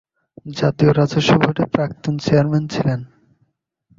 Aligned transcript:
জাতীয় 0.55 0.91
রাজস্ব 0.91 1.31
বোর্ডের 1.41 1.67
প্রাক্তন 1.73 2.13
চেয়ারম্যান 2.25 2.63
ছিলেন। 2.73 2.99